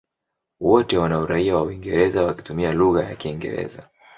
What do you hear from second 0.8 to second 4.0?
wana uraia wa Uingereza wakitumia lugha ya Kiingereza.